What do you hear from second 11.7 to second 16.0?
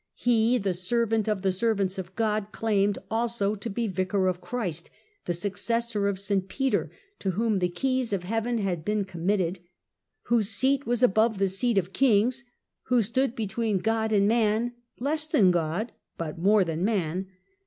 of kings, who stood between God and man," less than God,